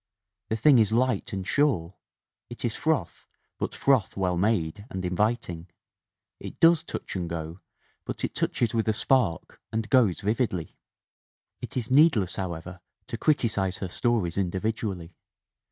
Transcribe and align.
The 0.49 0.55
thing 0.55 0.79
is 0.79 0.91
light 0.91 1.31
and 1.31 1.45
sure; 1.47 1.93
it 2.49 2.65
is 2.65 2.73
froth 2.75 3.27
but 3.59 3.75
froth 3.75 4.17
well 4.17 4.35
made 4.35 4.83
and 4.89 5.05
inviting; 5.05 5.67
it 6.39 6.59
does 6.59 6.81
touch 6.81 7.15
and 7.15 7.29
go, 7.29 7.59
but 8.03 8.23
it 8.23 8.33
touches 8.33 8.73
with 8.73 8.87
a 8.89 8.93
spark 8.93 9.61
and 9.71 9.87
goes 9.91 10.21
vividly. 10.21 10.75
"It 11.61 11.77
is 11.77 11.91
needless, 11.91 12.37
however, 12.37 12.81
to 13.09 13.17
criticise 13.19 13.77
her 13.77 13.89
stories 13.89 14.37
in 14.37 14.49
dividually. 14.49 15.11